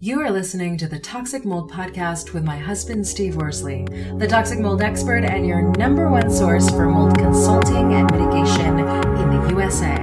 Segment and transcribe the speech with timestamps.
[0.00, 3.84] You are listening to the Toxic Mold Podcast with my husband, Steve Worsley,
[4.18, 9.30] the toxic mold expert and your number one source for mold consulting and mitigation in
[9.30, 9.96] the USA.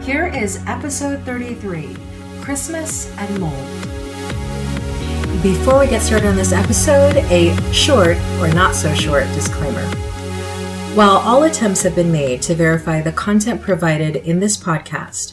[0.00, 1.96] Here is episode 33
[2.40, 3.52] Christmas and Mold.
[5.42, 9.84] Before we get started on this episode, a short or not so short disclaimer.
[10.94, 15.32] While all attempts have been made to verify the content provided in this podcast,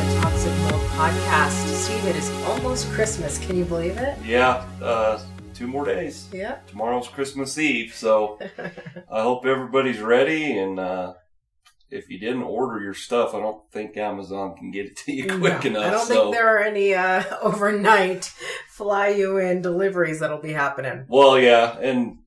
[1.01, 1.65] Podcast.
[1.73, 3.39] Steve, it is almost Christmas.
[3.39, 4.15] Can you believe it?
[4.23, 5.19] Yeah, uh,
[5.55, 6.29] two more days.
[6.31, 6.59] Yeah.
[6.67, 8.37] Tomorrow's Christmas Eve, so
[9.11, 10.59] I hope everybody's ready.
[10.59, 11.13] And uh,
[11.89, 15.25] if you didn't order your stuff, I don't think Amazon can get it to you
[15.39, 15.85] quick No, enough.
[15.85, 16.13] I don't so.
[16.21, 18.31] think there are any uh, overnight
[18.69, 21.05] fly you in deliveries that'll be happening.
[21.09, 22.19] Well, yeah, and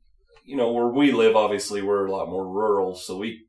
[0.44, 3.46] you know where we live, obviously we're a lot more rural, so we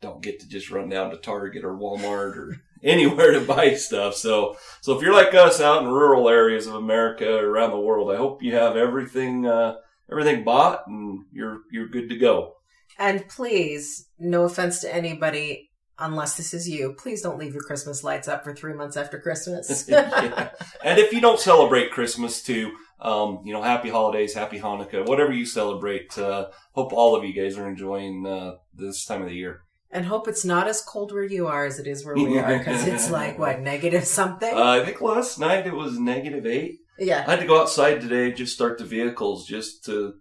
[0.00, 4.14] don't get to just run down to Target or Walmart or anywhere to buy stuff.
[4.14, 7.80] So, so if you're like us out in rural areas of America or around the
[7.80, 9.76] world, I hope you have everything uh,
[10.10, 12.54] everything bought and you're you're good to go.
[12.98, 18.02] And please, no offense to anybody, unless this is you, please don't leave your Christmas
[18.02, 19.88] lights up for three months after Christmas.
[19.88, 20.50] Yeah.
[20.84, 25.32] And if you don't celebrate Christmas too, um, you know, happy holidays, happy Hanukkah, whatever
[25.32, 26.18] you celebrate.
[26.18, 29.62] Uh, hope all of you guys are enjoying uh, this time of the year.
[29.90, 32.58] And hope it's not as cold where you are as it is where we are,
[32.58, 34.52] because it's like, what, negative something?
[34.54, 36.80] Uh, I think last night it was negative eight.
[36.98, 37.24] yeah.
[37.26, 40.14] I had to go outside today just start the vehicles just to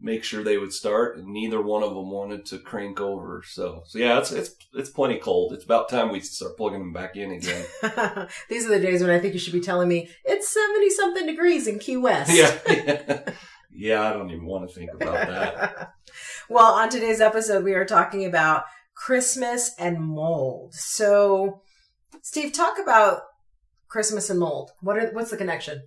[0.00, 3.42] make sure they would start, and neither one of them wanted to crank over.
[3.46, 5.52] So, so yeah, it's it's it's plenty cold.
[5.52, 7.64] It's about time we start plugging them back in again.
[8.48, 11.26] These are the days when I think you should be telling me it's 70 something
[11.26, 12.32] degrees in Key West.
[12.34, 13.20] yeah,
[13.72, 14.02] yeah.
[14.02, 15.94] I don't even want to think about that.
[16.48, 20.74] well, on today's episode, we are talking about Christmas and mold.
[20.74, 21.62] So,
[22.22, 23.22] Steve, talk about
[23.88, 24.70] Christmas and mold.
[24.80, 25.82] What are, what's the connection?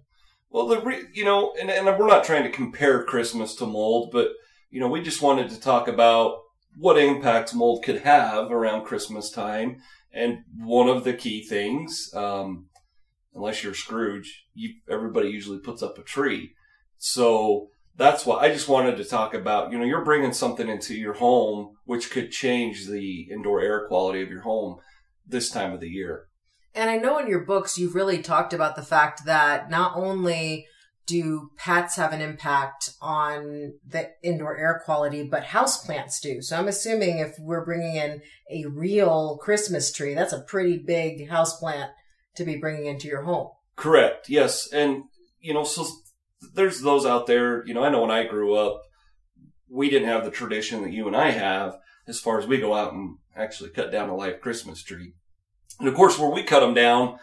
[0.50, 4.10] Well, the re- you know, and, and we're not trying to compare Christmas to mold,
[4.12, 4.30] but
[4.70, 6.40] you know, we just wanted to talk about
[6.78, 9.78] what impact mold could have around Christmas time.
[10.14, 12.68] And one of the key things, um,
[13.34, 16.54] unless you're Scrooge, you, everybody usually puts up a tree.
[16.98, 20.96] So that's why I just wanted to talk about, you know, you're bringing something into
[20.96, 24.78] your home which could change the indoor air quality of your home
[25.26, 26.28] this time of the year.
[26.76, 30.68] And I know in your books, you've really talked about the fact that not only
[31.08, 36.42] do pets have an impact on the indoor air quality, but houseplants do.
[36.42, 38.22] So I'm assuming if we're bringing in
[38.52, 41.90] a real Christmas tree, that's a pretty big houseplant
[42.36, 43.48] to be bringing into your home.
[43.78, 44.30] Correct.
[44.30, 44.72] Yes.
[44.72, 45.06] And,
[45.40, 45.88] you know, so
[46.54, 48.82] there's those out there, you know, I know when I grew up,
[49.70, 52.74] we didn't have the tradition that you and I have as far as we go
[52.74, 55.14] out and actually cut down a live Christmas tree.
[55.80, 57.20] And of course, where we cut them down,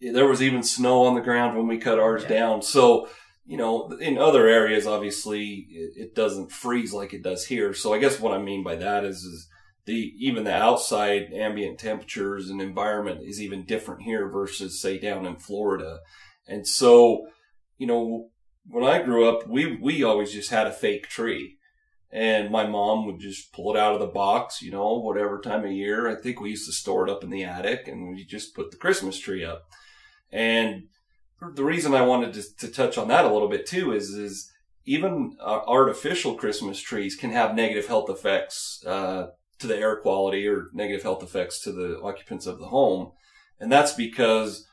[0.00, 2.28] there was even snow on the ground when we cut ours Yeah.
[2.28, 2.62] down.
[2.62, 3.08] So,
[3.44, 7.74] you know, in other areas, obviously it, it doesn't freeze like it does here.
[7.74, 9.48] So I guess what I mean by that is, is
[9.84, 15.26] the, even the outside ambient temperatures and environment is even different here versus say down
[15.26, 15.98] in Florida.
[16.46, 17.26] And so,
[17.78, 18.30] you know,
[18.66, 21.56] when I grew up, we, we always just had a fake tree.
[22.10, 25.64] and my mom would just pull it out of the box, you know, whatever time
[25.64, 26.08] of year.
[26.08, 28.70] I think we used to store it up in the attic and we just put
[28.70, 29.64] the Christmas tree up.
[30.32, 30.84] And
[31.54, 34.50] the reason I wanted to, to touch on that a little bit too is, is
[34.86, 39.28] even uh, artificial Christmas trees can have negative health effects, uh,
[39.58, 43.10] to the air quality or negative health effects to the occupants of the home.
[43.58, 44.67] And that's because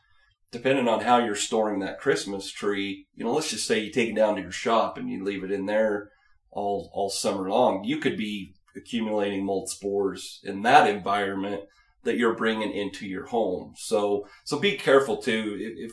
[0.55, 4.11] depending on how you're storing that Christmas tree, you know, let's just say you take
[4.11, 6.11] it down to your shop and you leave it in there
[6.49, 11.63] all, all summer long, you could be accumulating mold spores in that environment
[12.05, 13.73] that you're bringing into your home.
[13.75, 15.57] So, so be careful too.
[15.59, 15.91] If,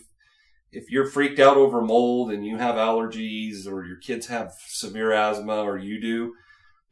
[0.70, 5.10] if you're freaked out over mold and you have allergies or your kids have severe
[5.10, 6.34] asthma or you do,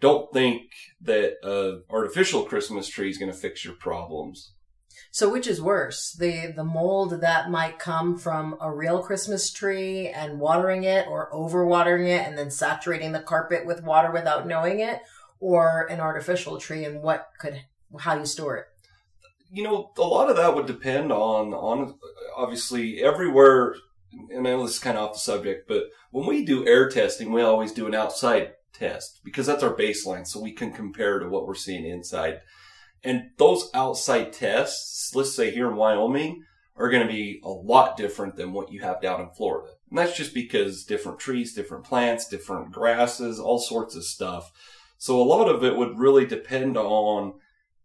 [0.00, 0.62] don't think
[1.02, 4.54] that an artificial Christmas tree is going to fix your problems.
[5.10, 6.12] So which is worse?
[6.12, 11.30] The the mold that might come from a real Christmas tree and watering it or
[11.32, 15.00] overwatering it and then saturating the carpet with water without knowing it
[15.40, 17.62] or an artificial tree and what could
[17.98, 18.66] how you store it?
[19.52, 21.98] You know, a lot of that would depend on on
[22.36, 23.74] obviously everywhere
[24.30, 26.88] and I know this is kind of off the subject, but when we do air
[26.88, 31.18] testing, we always do an outside test because that's our baseline so we can compare
[31.18, 32.40] to what we're seeing inside.
[33.02, 36.44] And those outside tests, let's say here in Wyoming,
[36.76, 39.72] are going to be a lot different than what you have down in Florida.
[39.90, 44.50] And that's just because different trees, different plants, different grasses, all sorts of stuff.
[44.96, 47.34] So a lot of it would really depend on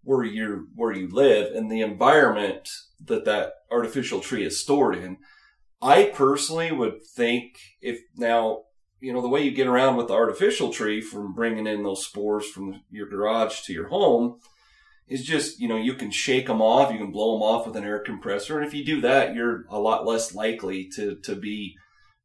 [0.03, 2.69] where you where you live and the environment
[3.03, 5.17] that that artificial tree is stored in.
[5.81, 8.63] I personally would think if now
[9.00, 12.06] you know the way you get around with the artificial tree from bringing in those
[12.06, 14.39] spores from your garage to your home
[15.07, 17.75] is just, you know, you can shake them off, you can blow them off with
[17.75, 18.57] an air compressor.
[18.57, 21.75] And if you do that, you're a lot less likely to, to be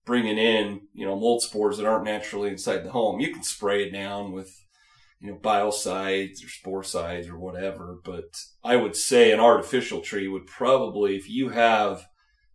[0.07, 3.21] bringing in, you know, mold spores that aren't naturally inside the home.
[3.21, 4.65] You can spray it down with,
[5.21, 7.99] you know, biocides or sporicides or whatever.
[8.03, 8.35] But
[8.65, 12.07] I would say an artificial tree would probably, if you have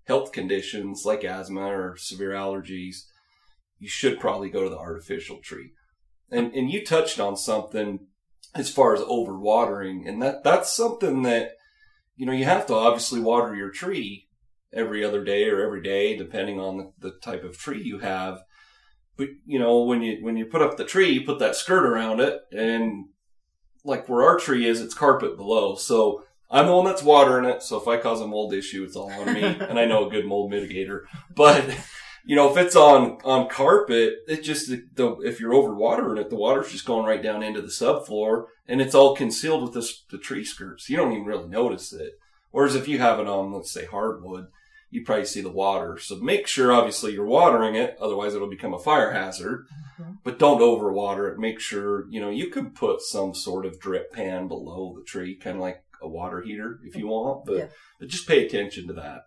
[0.06, 2.96] health conditions like asthma or severe allergies,
[3.78, 5.72] you should probably go to the artificial tree.
[6.32, 8.08] And, and you touched on something
[8.56, 10.08] as far as overwatering.
[10.08, 11.58] And that, that's something that,
[12.16, 14.28] you know, you have to obviously water your tree
[14.74, 18.44] every other day or every day, depending on the, the type of tree you have.
[19.18, 21.86] But, you know, when you, when you put up the tree, you put that skirt
[21.86, 23.06] around it and
[23.84, 25.76] like where our tree is, it's carpet below.
[25.76, 27.62] So I'm the one that's watering it.
[27.62, 29.42] So if I cause a mold issue, it's all on me.
[29.44, 31.02] and I know a good mold mitigator,
[31.34, 31.66] but
[32.26, 36.36] you know, if it's on, on carpet, it just, the, if you're overwatering it, the
[36.36, 40.18] water's just going right down into the subfloor and it's all concealed with this, the
[40.18, 40.90] tree skirts.
[40.90, 42.14] You don't even really notice it.
[42.52, 44.48] Whereas if you have it on, let's say hardwood,
[44.90, 46.00] you probably see the water.
[46.00, 47.98] So make sure, obviously, you're watering it.
[48.00, 49.66] Otherwise, it'll become a fire hazard.
[50.00, 50.14] Mm-hmm.
[50.24, 51.38] But don't overwater it.
[51.38, 55.36] Make sure, you know, you could put some sort of drip pan below the tree,
[55.36, 57.68] kind of like a water heater if you want, but, yeah.
[58.00, 59.24] but just pay attention to that.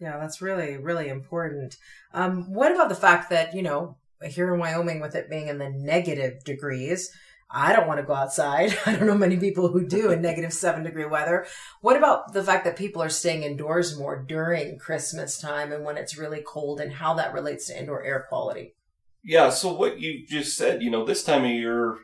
[0.00, 1.76] Yeah, that's really, really important.
[2.14, 5.58] Um, what about the fact that, you know, here in Wyoming, with it being in
[5.58, 7.10] the negative degrees,
[7.50, 8.76] I don't want to go outside.
[8.86, 11.46] I don't know many people who do in negative seven degree weather.
[11.80, 15.96] What about the fact that people are staying indoors more during Christmas time and when
[15.96, 18.74] it's really cold and how that relates to indoor air quality?
[19.22, 19.50] Yeah.
[19.50, 21.98] So what you just said, you know, this time of year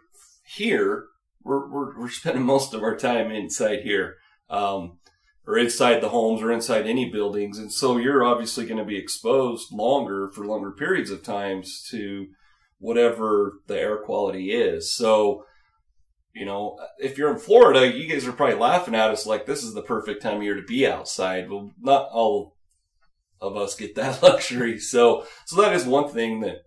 [0.44, 1.06] here,
[1.42, 4.16] we're, we're, we're spending most of our time inside here.
[4.50, 4.98] Um,
[5.46, 7.58] or inside the homes or inside any buildings.
[7.58, 12.26] And so you're obviously going to be exposed longer for longer periods of times to
[12.78, 14.92] whatever the air quality is.
[14.92, 15.44] So,
[16.34, 19.62] you know, if you're in Florida, you guys are probably laughing at us like this
[19.62, 21.48] is the perfect time of year to be outside.
[21.48, 22.56] Well, not all
[23.40, 24.78] of us get that luxury.
[24.78, 26.62] So, so that is one thing that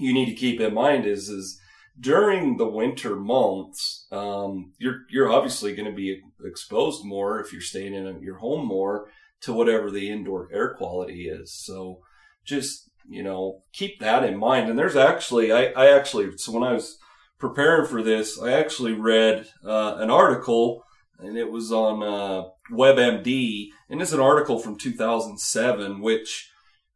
[0.00, 1.60] you need to keep in mind is, is
[1.98, 7.62] during the winter months, um, you're you're obviously going to be exposed more if you're
[7.62, 9.08] staying in your home more
[9.42, 11.52] to whatever the indoor air quality is.
[11.52, 12.00] So
[12.44, 14.68] just you know keep that in mind.
[14.68, 16.98] And there's actually I, I actually so when I was
[17.38, 20.84] preparing for this, I actually read uh, an article
[21.18, 26.50] and it was on uh, WebMD, and it's an article from 2007, which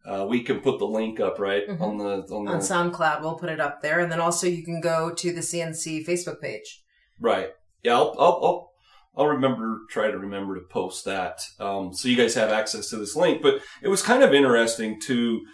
[0.08, 1.82] uh, we can put the link up right mm-hmm.
[1.82, 3.20] on the on, the, on SoundCloud.
[3.20, 6.40] We'll put it up there, and then also you can go to the CNC Facebook
[6.40, 6.82] page.
[7.20, 7.50] Right.
[7.82, 8.72] Yeah, I'll I'll I'll,
[9.16, 12.96] I'll remember try to remember to post that um, so you guys have access to
[12.96, 13.42] this link.
[13.42, 15.44] But it was kind of interesting to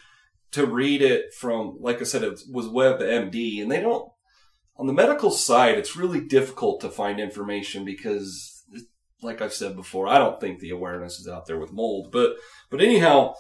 [0.53, 4.09] to read it from like I said it was WebMD, and they don't
[4.77, 5.79] on the medical side.
[5.79, 8.53] It's really difficult to find information because.
[9.23, 12.35] Like I've said before, I don't think the awareness is out there with mold, but
[12.69, 13.33] but anyhow,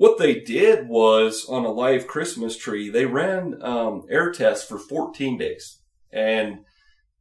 [0.00, 4.78] what they did was on a live Christmas tree, they ran um, air tests for
[4.78, 5.82] 14 days.
[6.10, 6.60] and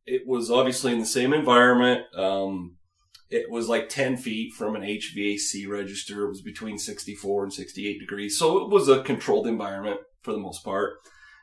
[0.05, 2.05] it was obviously in the same environment.
[2.15, 2.77] Um,
[3.29, 6.23] it was like 10 feet from an HVAC register.
[6.23, 8.39] It was between 64 and 68 degrees.
[8.39, 10.93] So it was a controlled environment for the most part.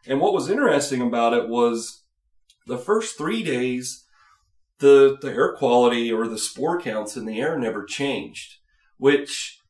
[0.06, 2.04] And what was interesting about it was
[2.66, 4.06] the first three days,
[4.78, 8.54] the, the air quality or the spore counts in the air never changed,
[8.96, 9.60] which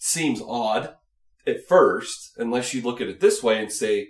[0.00, 0.94] seems odd
[1.46, 4.08] at first, unless you look at it this way and say,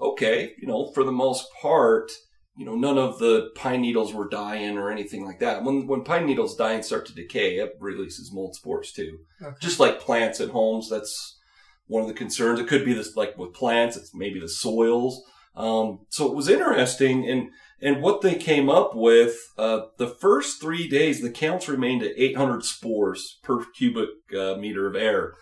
[0.00, 2.10] okay, you know, for the most part,
[2.56, 5.62] you know, none of the pine needles were dying or anything like that.
[5.62, 9.18] When when pine needles die and start to decay, it releases mold spores too.
[9.40, 9.56] Okay.
[9.60, 11.38] Just like plants at homes, that's
[11.86, 12.58] one of the concerns.
[12.58, 15.22] It could be this like with plants, it's maybe the soils.
[15.54, 17.50] Um, so it was interesting, and
[17.80, 22.12] and what they came up with, uh, the first three days, the counts remained at
[22.16, 25.34] 800 spores per cubic uh, meter of air,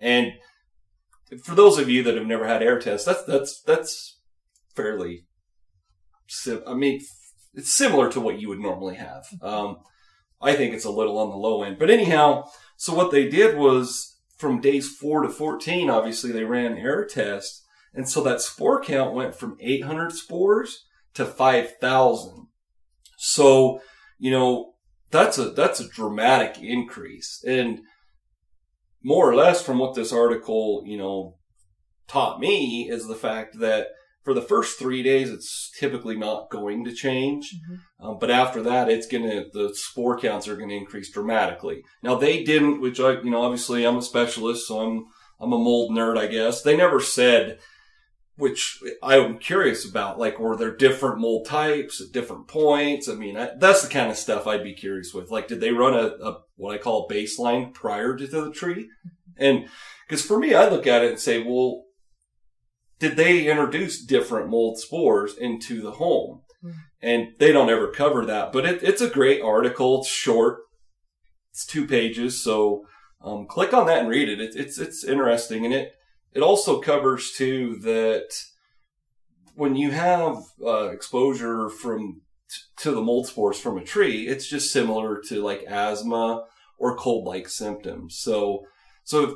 [0.00, 0.32] and
[1.42, 4.20] for those of you that have never had air tests, that's that's that's
[4.74, 5.26] fairly
[6.66, 7.00] I mean,
[7.54, 9.26] it's similar to what you would normally have.
[9.42, 9.78] Um,
[10.40, 12.44] I think it's a little on the low end, but anyhow,
[12.76, 17.63] so what they did was from days four to 14, obviously they ran air tests.
[17.94, 20.84] And so that spore count went from 800 spores
[21.14, 22.46] to 5,000.
[23.16, 23.80] So,
[24.18, 24.74] you know,
[25.10, 27.42] that's a, that's a dramatic increase.
[27.46, 27.80] And
[29.02, 31.36] more or less from what this article, you know,
[32.08, 33.88] taught me is the fact that
[34.24, 37.54] for the first three days, it's typically not going to change.
[37.54, 38.06] Mm-hmm.
[38.06, 41.84] Um, but after that, it's going to, the spore counts are going to increase dramatically.
[42.02, 45.04] Now they didn't, which I, you know, obviously I'm a specialist, so I'm,
[45.38, 46.62] I'm a mold nerd, I guess.
[46.62, 47.58] They never said,
[48.36, 53.08] which I'm curious about, like, were there different mold types at different points?
[53.08, 55.30] I mean, I, that's the kind of stuff I'd be curious with.
[55.30, 58.88] Like, did they run a, a what I call a baseline prior to the tree?
[59.36, 59.68] And,
[60.06, 61.84] because for me, I look at it and say, well,
[62.98, 66.42] did they introduce different mold spores into the home?
[66.62, 66.74] Mm.
[67.02, 70.00] And they don't ever cover that, but it, it's a great article.
[70.00, 70.58] It's short.
[71.50, 72.42] It's two pages.
[72.42, 72.84] So,
[73.22, 74.40] um, click on that and read it.
[74.40, 74.54] it.
[74.56, 75.64] It's, it's interesting.
[75.64, 75.92] And it,
[76.34, 78.28] it also covers too that
[79.54, 82.22] when you have, uh, exposure from,
[82.78, 86.44] to the mold spores from a tree, it's just similar to like asthma
[86.78, 88.18] or cold-like symptoms.
[88.18, 88.66] So,
[89.04, 89.34] so if,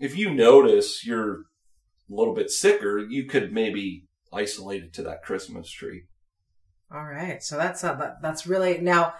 [0.00, 1.42] if you notice you're a
[2.08, 6.04] little bit sicker, you could maybe isolate it to that Christmas tree.
[6.92, 7.42] All right.
[7.42, 9.14] So that's uh, that, that's really now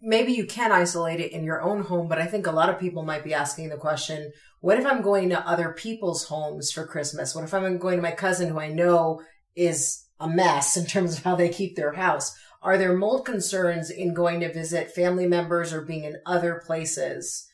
[0.00, 2.80] maybe you can isolate it in your own home, but I think a lot of
[2.80, 6.86] people might be asking the question, what if I'm going to other people's homes for
[6.86, 7.34] Christmas?
[7.34, 9.22] What if I'm going to my cousin who I know
[9.54, 12.34] is a mess in terms of how they keep their house?
[12.62, 17.48] Are there mold concerns in going to visit family members or being in other places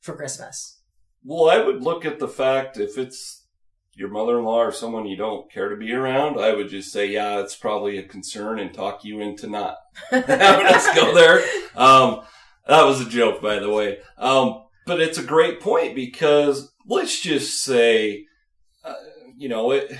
[0.00, 0.80] for Christmas?
[1.24, 3.44] Well, I would look at the fact if it's
[3.92, 7.40] your mother-in-law or someone you don't care to be around, I would just say, yeah,
[7.40, 9.76] it's probably a concern and talk you into not
[10.12, 11.44] us go there.
[11.76, 12.22] Um,
[12.66, 13.98] that was a joke, by the way.
[14.16, 18.26] Um, but it's a great point because let's just say,
[18.84, 18.94] uh,
[19.36, 19.92] you know, it,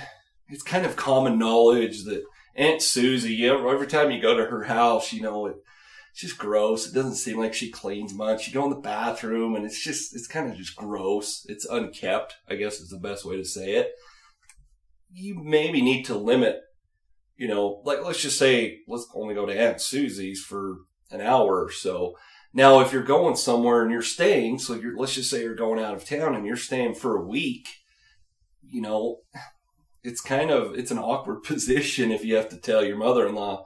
[0.49, 2.23] it's kind of common knowledge that
[2.55, 5.55] Aunt Susie, every time you go to her house, you know, it,
[6.11, 6.87] it's just gross.
[6.87, 8.47] It doesn't seem like she cleans much.
[8.47, 11.45] You go in the bathroom and it's just, it's kind of just gross.
[11.47, 13.91] It's unkept, I guess is the best way to say it.
[15.11, 16.61] You maybe need to limit,
[17.39, 20.79] you know, like let's just say, let's only go to Aunt Susie's for
[21.09, 22.17] an hour or so.
[22.53, 25.81] Now, if you're going somewhere and you're staying, so you're, let's just say you're going
[25.81, 27.69] out of town and you're staying for a week,
[28.61, 29.21] you know,
[30.03, 33.65] it's kind of, it's an awkward position if you have to tell your mother-in-law,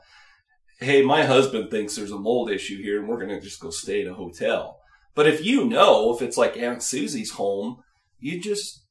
[0.80, 3.72] hey, my husband thinks there's a mold issue here and we're going to just go
[3.72, 4.80] stay at a hotel.
[5.16, 7.82] But if you know, if it's like Aunt Susie's home,
[8.20, 8.86] you just,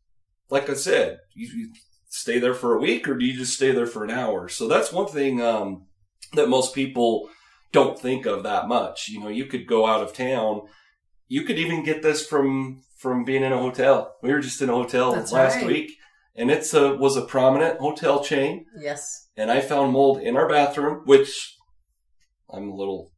[0.51, 1.73] like I said, you, you
[2.13, 4.47] stay there for a week or do you just stay there for an hour?
[4.47, 5.87] So that's one thing, um,
[6.35, 7.31] that most people
[7.73, 9.09] don't think of that much.
[9.09, 10.61] You know, you could go out of town.
[11.27, 14.15] You could even get this from, from being in a hotel.
[14.23, 15.67] We were just in a hotel that's last right.
[15.67, 15.93] week
[16.37, 18.67] and it's a, was a prominent hotel chain.
[18.79, 19.29] Yes.
[19.35, 21.57] And I found mold in our bathroom, which
[22.51, 23.11] I'm a little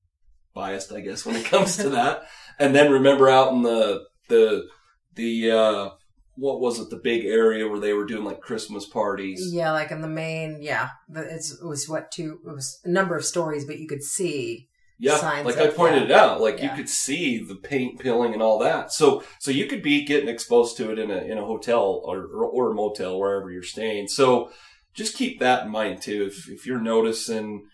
[0.54, 2.22] biased, I guess, when it comes to that.
[2.60, 4.68] And then remember out in the the
[5.16, 5.90] the uh
[6.36, 9.50] what was it the big area where they were doing like Christmas parties?
[9.52, 10.90] Yeah, like in the main, yeah.
[11.14, 12.40] It's, it was what two?
[12.46, 14.68] It was a number of stories, but you could see.
[14.96, 16.70] Yeah, like I pointed it out, like yeah.
[16.70, 18.92] you could see the paint peeling and all that.
[18.92, 22.18] So, so you could be getting exposed to it in a in a hotel or
[22.18, 24.06] or, or a motel wherever you're staying.
[24.06, 24.52] So,
[24.94, 26.26] just keep that in mind too.
[26.26, 27.66] If if you're noticing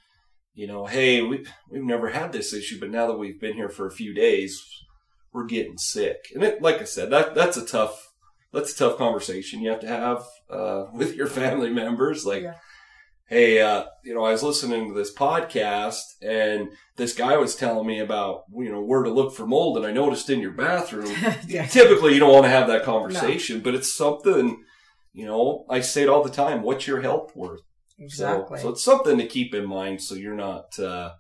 [0.55, 3.69] you know, hey, we we've never had this issue, but now that we've been here
[3.69, 4.63] for a few days,
[5.33, 6.27] we're getting sick.
[6.35, 8.10] And it, like I said, that that's a tough
[8.53, 12.25] that's a tough conversation you have to have uh, with your family members.
[12.27, 12.55] Like, yeah.
[13.29, 17.87] hey, uh, you know, I was listening to this podcast and this guy was telling
[17.87, 19.77] me about, you know, where to look for mold.
[19.77, 21.13] And I noticed in your bathroom,
[21.47, 21.67] Yeah.
[21.67, 24.63] typically you don't want to have that conversation, but it's something,
[25.13, 26.63] you know, I say it all the time.
[26.63, 27.61] What's your health worth?
[27.61, 28.61] So- Exactly.
[28.61, 31.13] So, it's something to keep in mind so you're not, uh,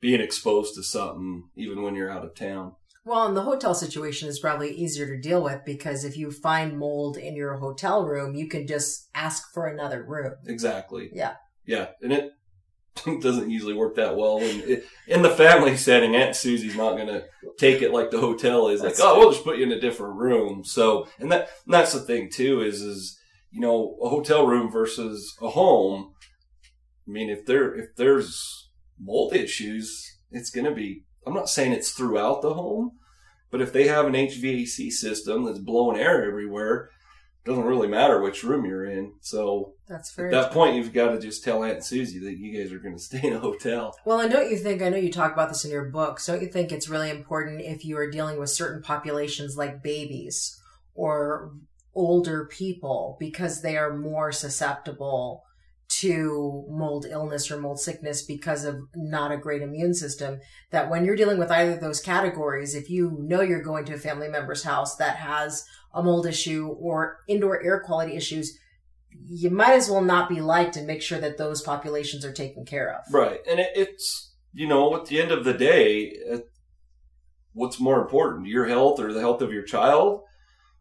[0.00, 2.72] being exposed to something even when you're out of town.
[3.08, 6.78] Well, and the hotel situation is probably easier to deal with because if you find
[6.78, 10.34] mold in your hotel room, you can just ask for another room.
[10.46, 11.08] Exactly.
[11.14, 11.36] Yeah.
[11.64, 11.86] Yeah.
[12.02, 12.32] And it
[13.22, 14.36] doesn't usually work that well.
[14.36, 17.24] And it, in the family setting, Aunt Susie's not going to
[17.58, 19.80] take it like the hotel is like, That's oh, we'll just put you in a
[19.80, 20.62] different room.
[20.62, 23.18] So, and that, and that's the thing too is, is,
[23.50, 26.12] you know, a hotel room versus a home.
[27.08, 28.68] I mean, if there, if there's
[29.00, 32.97] mold issues, it's going to be, I'm not saying it's throughout the home,
[33.50, 36.90] but if they have an HVAC system that's blowing air everywhere,
[37.44, 39.14] it doesn't really matter which room you're in.
[39.20, 40.26] So That's fair.
[40.26, 42.96] at that point, you've got to just tell Aunt Susie that you guys are going
[42.96, 43.96] to stay in a hotel.
[44.04, 46.42] Well, and don't you think, I know you talk about this in your books, don't
[46.42, 50.60] you think it's really important if you are dealing with certain populations like babies
[50.94, 51.52] or
[51.94, 55.42] older people because they are more susceptible
[56.00, 60.38] to mold illness or mold sickness because of not a great immune system
[60.70, 63.94] that when you're dealing with either of those categories if you know you're going to
[63.94, 65.64] a family member's house that has
[65.94, 68.58] a mold issue or indoor air quality issues
[69.26, 72.64] you might as well not be liked and make sure that those populations are taken
[72.64, 73.40] care of Right.
[73.48, 76.16] And it, it's, you know, at the end of the day,
[77.52, 80.22] what's more important, your health or the health of your child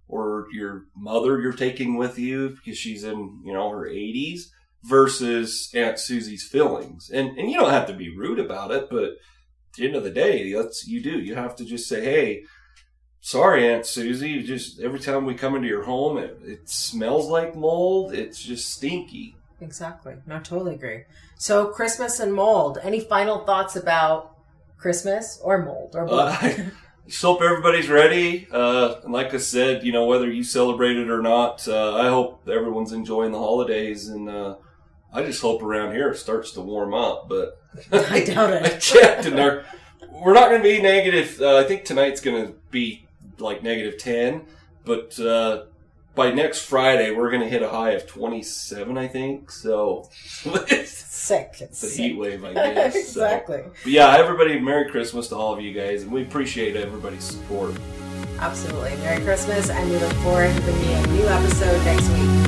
[0.08, 4.50] or your mother you're taking with you because she's in, you know, her 80s
[4.88, 7.10] versus Aunt Susie's feelings.
[7.10, 9.14] And, and you don't have to be rude about it, but at
[9.76, 11.20] the end of the day, that's, you do.
[11.20, 12.44] You have to just say, hey,
[13.20, 17.56] sorry, Aunt Susie, just every time we come into your home, it, it smells like
[17.56, 18.14] mold.
[18.14, 19.36] It's just stinky.
[19.60, 20.16] Exactly.
[20.26, 21.04] No, totally agree.
[21.38, 22.78] So, Christmas and mold.
[22.82, 24.38] Any final thoughts about
[24.78, 26.20] Christmas or mold or both?
[26.20, 26.72] Uh, I
[27.08, 28.48] just hope everybody's ready.
[28.52, 32.08] Uh, and like I said, you know, whether you celebrate it or not, uh, I
[32.08, 34.08] hope everyone's enjoying the holidays.
[34.08, 34.56] And uh,
[35.18, 37.28] I just hope around here it starts to warm up.
[37.28, 37.60] But
[37.92, 38.64] I doubt it.
[38.64, 39.66] I checked, and they're,
[40.12, 41.42] we're not going to be negative.
[41.42, 43.06] Uh, I think tonight's going to be
[43.40, 44.46] like negative 10.
[44.86, 45.64] But uh,
[46.16, 49.52] by next Friday, we're going to hit a high of 27, I think.
[49.52, 50.10] So
[50.46, 51.56] it's Sick.
[51.60, 51.98] It's a sick.
[52.12, 52.94] heat wave, I guess.
[52.94, 53.64] So- exactly.
[53.84, 57.76] but yeah, everybody, Merry Christmas to all of you guys, and we appreciate everybody's support.
[58.40, 58.96] Absolutely.
[58.98, 62.47] Merry Christmas, and we look forward to bringing you a new episode next week.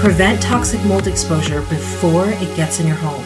[0.00, 3.22] Prevent toxic mold exposure before it gets in your home.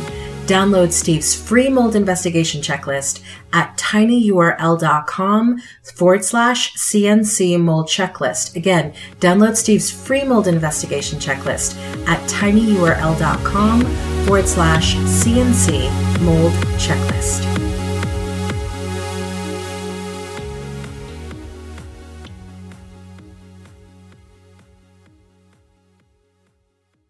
[0.47, 5.63] Download Steve's free mold investigation checklist at tinyurl.com
[5.95, 8.57] forward slash CNC mold checklist.
[8.57, 13.83] Again, download Steve's free mold investigation checklist at tinyurl.com
[14.25, 17.54] forward slash CNC mold checklist.